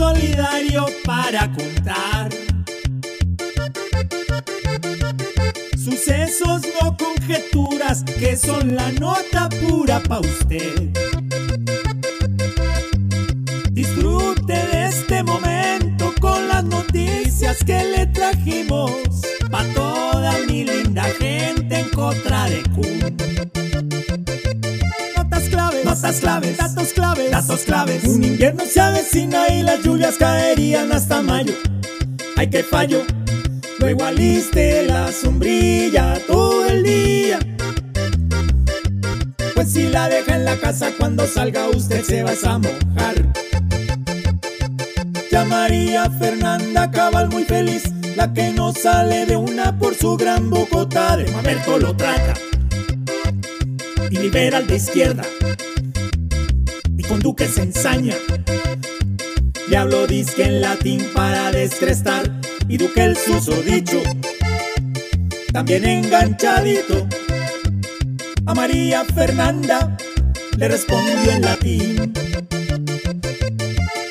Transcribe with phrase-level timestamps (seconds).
[0.00, 2.30] solidario para contar.
[5.76, 6.96] Sucesos, no
[8.18, 10.90] que son la nota pura pa' usted.
[13.70, 18.92] Disfrute de este momento con las noticias que le trajimos
[19.48, 22.98] pa' toda mi linda gente en contra de Kun.
[25.84, 28.04] Notas claves, datos claves, datos claves.
[28.04, 31.54] Un invierno se avecina y las lluvias caerían hasta mayo.
[32.36, 33.04] Ay, qué fallo.
[33.78, 35.79] Luego aliste la sombrilla
[39.60, 43.14] Pues si la deja en la casa cuando salga usted se va a mojar.
[45.30, 47.82] Ya María Fernanda Cabal muy feliz,
[48.16, 52.32] la que no sale de una por su gran bocota de mamerto lo trata.
[54.10, 55.24] Y liberal de izquierda.
[56.96, 58.16] Y con Duque se ensaña.
[59.68, 62.32] Le hablo disque en latín para destrestar
[62.66, 64.00] y Duque el susodicho,
[65.52, 67.06] también enganchadito.
[68.60, 69.96] A María Fernanda
[70.58, 72.12] le respondió en latín.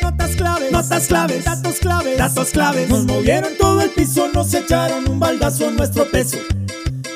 [0.02, 2.90] Notas claves, notas claves, datos claves, datos claves.
[2.90, 6.40] Nos movieron todo el piso, nos echaron un baldazo a nuestro peso.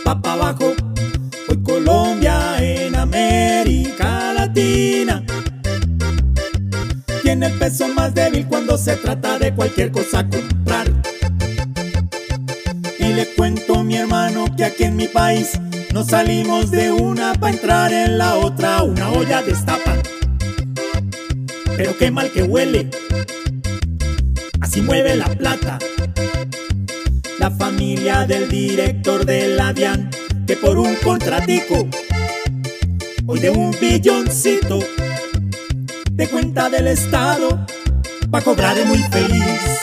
[0.04, 0.76] Pa' pa' abajo,
[1.50, 5.26] hoy Colombia en América Latina.
[7.24, 10.86] Tiene el peso más débil cuando se trata de cualquier cosa comprar.
[13.00, 15.60] Y le cuento mi hermano que aquí en mi país
[15.94, 20.02] no salimos de una para entrar en la otra, una olla destapan.
[21.78, 22.90] Pero qué mal que huele,
[24.60, 25.78] así mueve la plata.
[27.38, 30.10] La familia del director de la DIAN,
[30.48, 31.88] que por un contratico,
[33.28, 34.80] hoy de un billoncito,
[36.12, 37.68] de cuenta del Estado,
[38.34, 39.80] va a cobrar muy feliz.